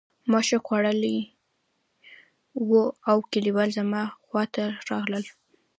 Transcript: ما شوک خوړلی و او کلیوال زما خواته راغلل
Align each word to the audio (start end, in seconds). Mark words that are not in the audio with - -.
ما 0.29 0.39
شوک 0.47 0.63
خوړلی 0.67 1.17
و 2.69 2.69
او 3.09 3.17
کلیوال 3.31 3.69
زما 3.77 4.01
خواته 4.27 4.65
راغلل 4.89 5.25